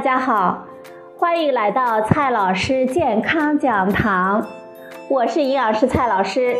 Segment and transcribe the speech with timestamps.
[0.00, 0.64] 大家好，
[1.18, 4.46] 欢迎来到蔡老师健康讲堂，
[5.10, 6.56] 我是营养师蔡老师。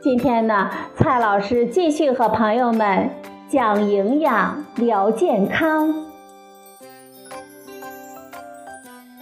[0.00, 3.10] 今天呢，蔡老师继续和朋友们
[3.48, 5.92] 讲营养、聊健康。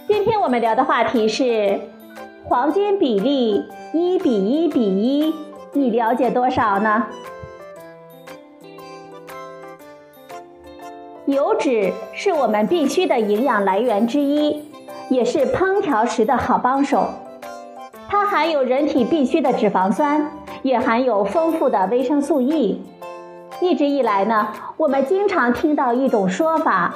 [0.07, 1.79] 今天我们聊的话题是
[2.43, 5.33] 黄金比例一比一比一，
[5.73, 7.07] 你了解多少呢？
[11.25, 14.63] 油脂是我们必需的营养来源之一，
[15.09, 17.07] 也是烹调时的好帮手。
[18.09, 20.31] 它含有人体必需的脂肪酸，
[20.63, 22.81] 也含有丰富的维生素 E。
[23.61, 24.47] 一直以来呢，
[24.77, 26.95] 我们经常听到一种说法：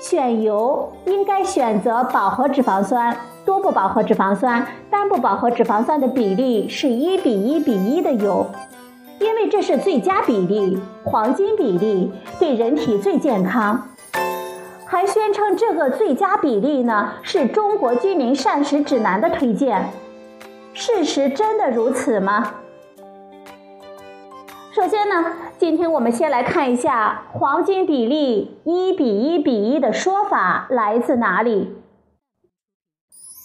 [0.00, 8.46] 选油应该选择饱和脂肪酸、多不饱和脂肪酸、单不饱和脂肪酸的比例是一比一比一的油。
[9.20, 13.88] 因为这是最佳比例，黄金比例对人体最健康，
[14.86, 19.90] 还宣称这个最佳比例呢是中国居民膳食指南的推荐。
[20.72, 22.54] 事实真的如此吗？
[24.70, 31.74] 首先呢，今天我们先来看一下黄金比例一比一比一的说法来自哪里。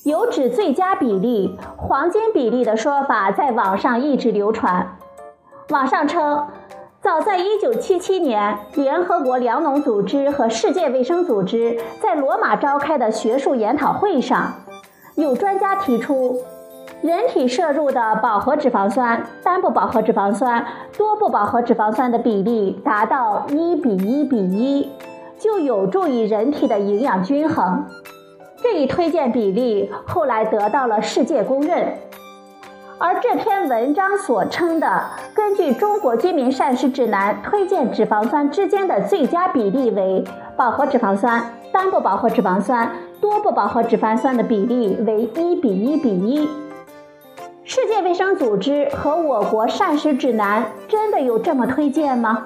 [0.05, 4.97] 油脂最佳比例、黄金比例的说法在网上一直流传。
[5.69, 6.45] 网上称，
[7.01, 14.53] 早在1977年，联合国粮农组织和世界卫生组织在罗马召开的学术研讨会上，
[15.15, 16.41] 有专家提出，
[17.01, 20.65] 人体摄入的饱和脂肪酸、单不饱和脂肪酸、
[20.97, 24.87] 多不饱和脂肪酸的比例达到1比1比1，
[25.39, 27.85] 就有助于人体的营养均衡。
[28.61, 31.97] 这一推荐比例后来得到了世界公认。
[32.99, 40.23] 而这篇文章所称的根据中国居民膳食指南推荐脂肪酸之间的最佳比例为
[40.55, 42.89] 饱和脂肪酸、单不饱和脂肪酸、
[43.19, 46.47] 多不饱和脂肪酸的比例为一比一比一。
[47.65, 52.45] 世界卫生组织和我国膳食指南真的有这么推荐吗？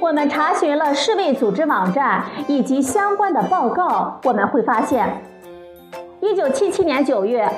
[0.00, 5.22] 我们查询了世卫组织网站以及相关的报告，我们会发现，
[6.20, 7.50] 一九七七年九月。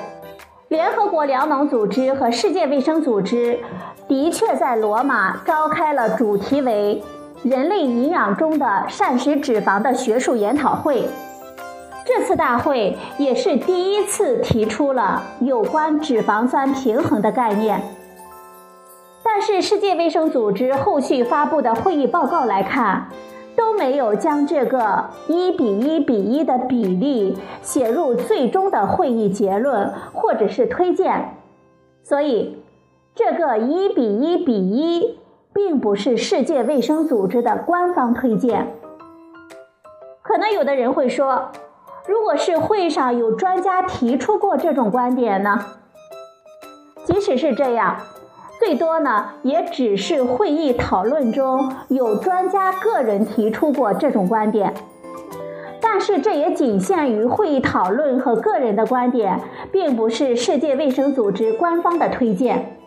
[0.69, 3.57] 联合国粮农组织和世界卫生组织
[4.05, 7.01] 的确在罗马召开了主题为
[7.41, 11.07] “人类营养中的膳食脂肪”的学术研讨会。
[12.05, 17.81] 这次大会也是第一次提出了有关脂肪酸平衡的概念。
[19.23, 23.07] 但是，世界卫生组织后续发布的会议报告来看。
[23.57, 31.35] 都没有将这个一比一比一的比例写入最终的会议结论或者是推荐，
[32.03, 32.63] 所以
[33.15, 35.17] 这个一比一比一
[35.53, 38.75] 并不是世界卫生组织的官方推荐。
[40.21, 41.51] 可能有的人会说，
[42.07, 45.59] 如果是会上有专家提出过这种观点呢？
[47.05, 47.97] 即使是这样。
[48.59, 54.73] 最多呢，也只是会议讨论中有专家个人提出过这种观点，
[55.79, 59.39] 但是这也仅限于会议讨论和个人的观点，
[59.71, 62.77] 并不是世界卫生组织官方的推荐。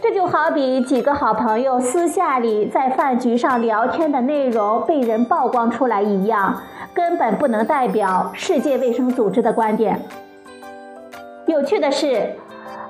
[0.00, 6.62] 这就好比几个好朋友私下里在饭局上聊天的内容被人曝光出来一样，
[6.94, 10.00] 根本不能代表世界卫生组织的观点。
[11.46, 12.32] 有趣的是。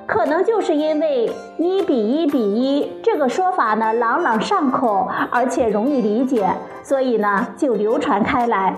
[0.06, 6.48] 可能就是因为一比一比一这个说法呢朗朗上口，而且容易理解，
[6.82, 8.76] 所以呢就流传开来。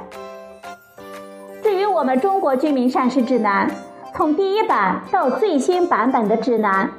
[1.62, 3.70] 至于我们中国居民膳食指南，
[4.14, 6.90] 从第一版到最新版本的指南，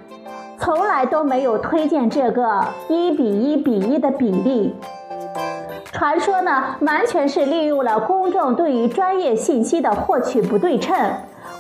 [0.60, 4.75] 从来都没有推荐这个一比一比一的比例。
[5.92, 10.96] 传说呢完全是利用了公众对于专业信息的获取不对称，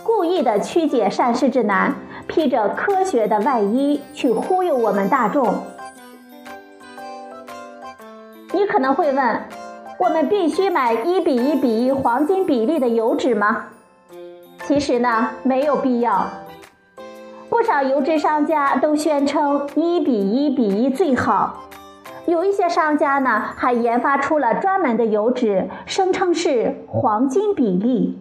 [0.03, 1.95] 故意的曲解膳食指南。
[2.29, 5.51] 披着科学的外衣去忽悠我们大众。
[8.53, 9.41] 你可能会问：
[9.99, 13.65] 我们必须买一比一比一黄金比例的油脂吗？
[14.65, 16.27] 其实呢，没有必要。
[17.49, 21.63] 不少油脂商家都宣称一比一比一最好，
[22.27, 28.19] 有一些商家呢还研发出了专门的油脂，声称是黄金比例。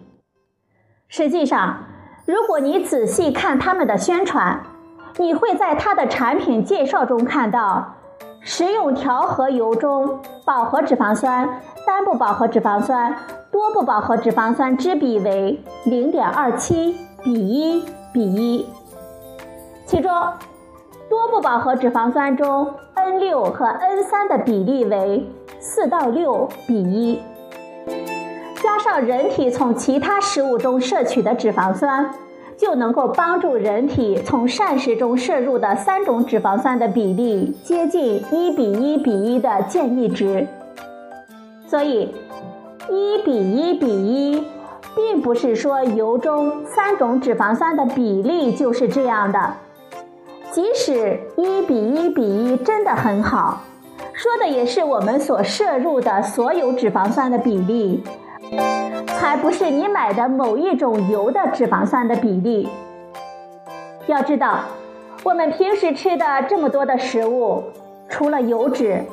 [1.07, 1.85] 实际上，
[2.29, 4.61] 如果你仔细看他们的宣传，
[5.17, 7.95] 你会在他的产品介绍中看到，
[8.41, 13.15] 食用调和油中饱和脂肪酸、单不饱和脂肪酸、
[13.51, 17.83] 多不饱和脂肪酸之比为零点二七比一
[18.13, 18.69] 比一，
[19.87, 20.11] 其中
[21.09, 25.27] 多不饱和脂肪酸中 N 六和 N 三的比例为
[25.59, 27.19] 四到六比一。
[28.69, 32.13] 加上人体从其他食物中摄取的脂肪酸，
[32.55, 40.47] 就能够帮助人体从膳食中摄入的三种脂肪酸的比例接近一比一比一的建议值。
[41.67, 42.13] 所以，
[42.89, 44.45] 一比一比一，
[44.95, 49.55] 并不是说油中三种脂肪酸的比例就是这样的。
[50.51, 53.63] 即使一比一比一真的很好，
[54.13, 58.03] 说的也是我们所摄入的所有脂肪酸的比例，
[59.19, 62.69] 还不是你买的某一种油的脂肪酸的比例。
[64.07, 64.59] 要知道，
[65.23, 67.63] 我们平时吃的这么多的食物，
[68.09, 69.03] 除了油脂，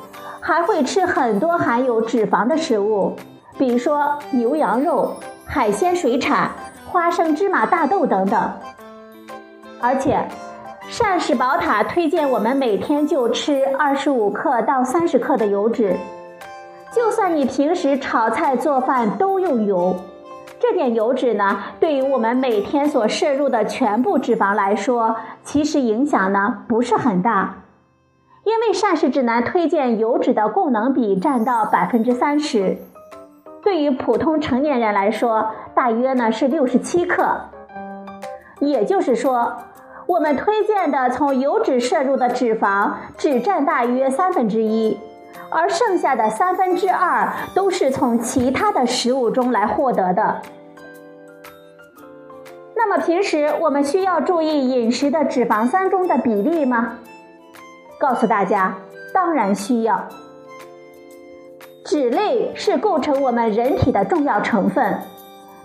[0.41, 3.15] 还会吃很多含有脂肪的食物，
[3.57, 5.13] 比如说牛羊肉、
[5.45, 6.51] 海鲜、水产、
[6.85, 8.51] 花生、芝麻、大豆等等，
[9.79, 10.19] 而且。
[10.89, 15.93] 膳食宝塔推荐我们每天就吃二十五克到三十克的油脂。
[16.97, 19.95] 就算你平时炒菜做饭都用油，
[20.59, 27.57] 这点油脂呢，对于我们每天所摄入的全部脂肪来说，其实影响呢不是很大。
[28.43, 32.77] 因为膳食指南推荐油脂的供能比占到百分之三十，
[33.61, 37.41] 对于普通成年人来说，大约呢是六十七克。
[38.59, 39.53] 也就是说。
[40.07, 44.97] 我们推荐的从油脂摄入的脂肪只占大约三分之一，
[45.49, 50.41] 而剩下的三分之二都是从其他的食物中来获得的。
[52.75, 56.99] 那么平时我们需要注意饮食的脂肪酸中的比例吗？
[57.99, 58.75] 告诉大家，
[59.13, 60.07] 当然需要。
[61.83, 64.99] 脂类是构成我们人体的重要成分。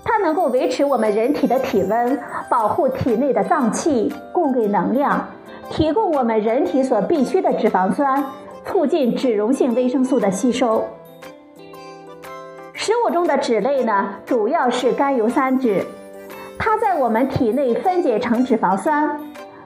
[0.04, 2.18] 它能够维持我们人体的体温，
[2.48, 5.28] 保护体内的脏器，供给能量，
[5.70, 8.24] 提供我们人体所必需的脂肪酸，
[8.64, 10.84] 促进脂溶性维生素的吸收。
[12.72, 15.84] 食物中的脂类呢，主要是甘油三酯，
[16.58, 19.20] 它在我们体内分解成脂肪酸。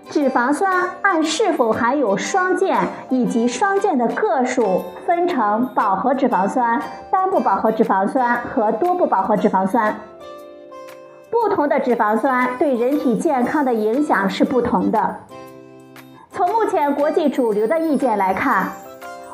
[0.09, 2.79] 脂肪酸按是否含有双键
[3.11, 9.99] 以及双键的个数，分成饱和脂肪酸、单不饱和脂肪酸和多不饱和脂肪酸。
[11.29, 15.17] 不同的脂肪酸对人体健康的影响是不同的。
[16.31, 18.71] 从目前国际主流的意见来看，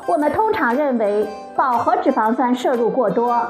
[0.05, 3.41] 我们通常认为饱和脂肪酸摄入过多，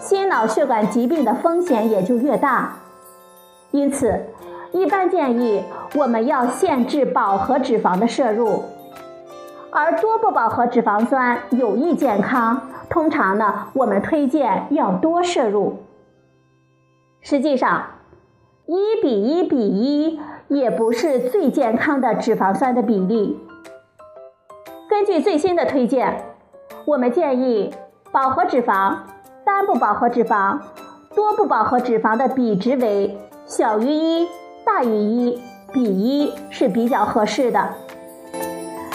[0.00, 2.76] 心脑血管疾病的风险也就越大。
[3.70, 4.18] 因此，
[4.72, 5.62] 一般建议
[5.94, 8.62] 我们要限制饱和脂肪的摄入，
[9.70, 15.76] 而多不饱和脂肪酸有益健康，通常呢我们推荐要多摄入。
[17.20, 17.84] 实际上，
[18.64, 20.18] 一比一比一
[20.48, 23.38] 也不是最健康的脂肪酸的比例。
[24.98, 26.24] 根据最新的推荐，
[26.84, 27.72] 我们建议
[28.10, 28.96] 饱和脂肪、
[29.44, 30.58] 单不饱和脂肪、
[31.14, 33.16] 多不饱和脂肪的比值为
[33.46, 34.26] 小于一、
[34.66, 35.40] 大于一
[35.72, 37.74] 比一是比较合适的。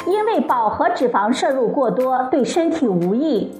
[0.06, 3.56] 因为饱和脂肪摄入过多对身体无益。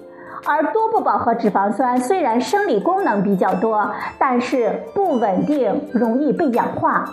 [0.46, 7.06] 而多不饱和脂肪酸虽然生理功能比较多，但是不稳定，容易被氧化。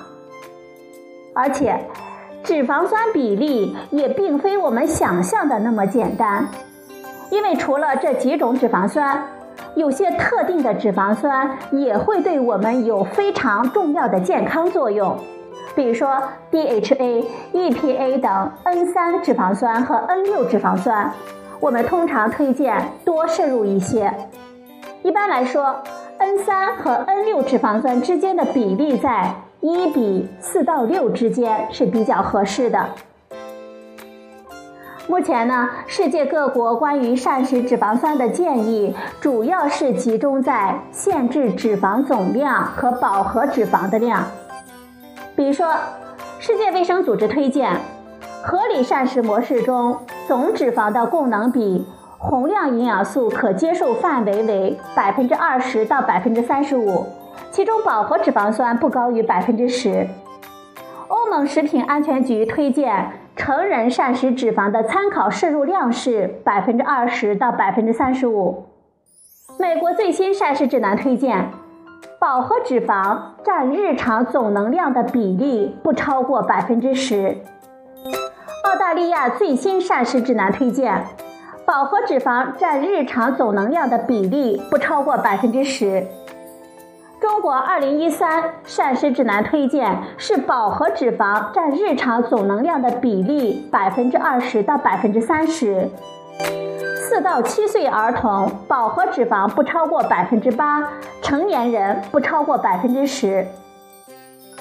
[1.33, 1.79] 而且，
[2.43, 6.49] 脂肪酸比例也并非我们想象的那么简单，
[7.31, 9.23] 因为除了这几种脂肪酸，
[9.75, 15.19] 有些特定的脂肪酸也会对我们有非常重要的健康作用，
[15.75, 16.21] 比如说
[16.51, 21.13] DHA、EPA 等 N3 脂肪酸和 N6 脂肪酸。
[21.61, 24.13] 我们通常推荐多摄入一些。
[25.03, 25.77] 一般来说
[26.19, 32.91] ，N3 和 N6 脂肪酸之间的比例在一比四到六之间是比较合适的。
[35.07, 44.25] 目前呢，世界各国关于膳食脂肪酸的建议，主要是集中在限制脂肪总量和饱和脂肪的量。
[45.35, 45.75] 比如说，
[46.39, 47.77] 世界卫生组织推荐。
[48.43, 51.87] 合理膳食模式中，总脂肪的供能比
[52.17, 57.05] 宏量营养素可接受范围为百分之二十到百分之三十五，
[57.51, 60.07] 其中饱和脂肪酸不高于百分之十。
[61.09, 68.67] 欧盟食品安全局推荐成人膳食脂肪的参考摄入量是百分之二十到百分之三十五。
[69.59, 71.51] 美国最新膳食指南推荐，
[72.19, 77.37] 饱和脂肪占日常总能量的比例不超过百分之十。
[78.65, 81.05] 澳大利亚最新膳食指南推荐，
[81.67, 86.07] 饱和脂肪占日常总能量的比例不超过百分之十。
[87.21, 95.91] 中国二零一三膳食指南推荐是饱和脂肪占日常总能量的比例百分之二十到百分之三十。
[96.97, 100.89] 四到七岁儿童饱和脂肪不超过百分之八，
[101.21, 103.47] 成年人不超过百分之十。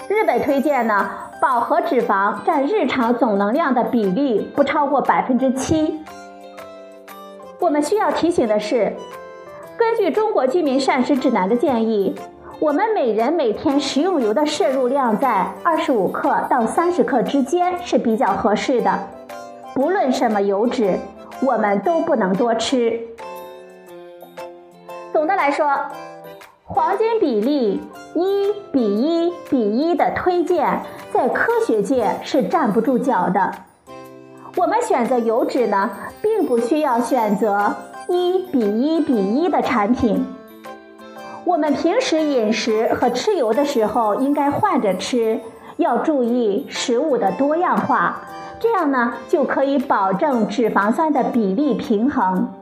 [0.09, 1.09] 日本推荐呢，
[1.41, 6.01] 饱和脂肪占日常总能量的比例不超过百分之七。
[7.61, 8.93] 我们需要提醒的是，
[9.77, 12.15] 根据中国居民膳食指南的建议，
[12.59, 18.99] 我们每人每天食用油的摄入量在二十五克到三十克之间是比较合适的。
[19.73, 20.99] 不论什么油脂，
[21.41, 22.99] 我们都不能多吃。
[25.13, 25.73] 总的来说，
[26.65, 27.79] 黄金比例
[28.13, 30.81] 一比一比一的推荐，
[31.13, 33.53] 在科学界是站不住脚的。
[34.57, 35.89] 我们选择油脂呢，
[36.21, 37.73] 并不需要选择
[38.09, 40.25] 一比一比一的产品。
[41.49, 45.39] 我们平时饮食和吃油的时候，应该换着吃，
[45.77, 48.17] 要注意食物的多样化，
[48.59, 52.53] 这样呢，就可以保证脂肪酸的比例平衡。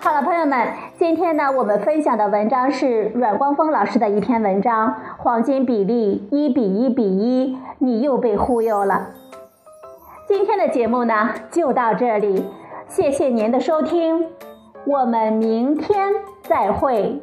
[0.00, 9.10] 好了，朋友们，今天呢，我们分享的文章是阮光峰老师的一篇文章，《黄金比例一比一比一》，你又被忽悠了。
[10.26, 12.44] 今天的节目呢就到这里，
[12.88, 14.26] 谢谢您的收听，
[14.84, 16.12] 我们明天
[16.50, 17.16] 再会。